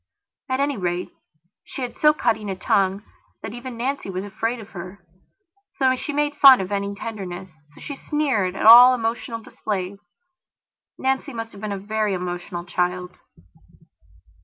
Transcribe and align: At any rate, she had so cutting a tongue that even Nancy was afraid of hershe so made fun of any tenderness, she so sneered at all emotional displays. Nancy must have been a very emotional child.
At 0.49 0.59
any 0.59 0.77
rate, 0.77 1.11
she 1.63 1.83
had 1.83 1.95
so 1.95 2.11
cutting 2.11 2.49
a 2.49 2.55
tongue 2.55 3.03
that 3.43 3.53
even 3.53 3.77
Nancy 3.77 4.09
was 4.09 4.23
afraid 4.23 4.59
of 4.59 4.69
hershe 4.69 4.97
so 5.77 5.95
made 6.11 6.33
fun 6.37 6.59
of 6.59 6.71
any 6.71 6.95
tenderness, 6.95 7.51
she 7.77 7.95
so 7.95 8.07
sneered 8.09 8.55
at 8.55 8.65
all 8.65 8.95
emotional 8.95 9.43
displays. 9.43 9.99
Nancy 10.97 11.33
must 11.33 11.51
have 11.51 11.61
been 11.61 11.71
a 11.71 11.77
very 11.77 12.15
emotional 12.15 12.65
child. 12.65 13.15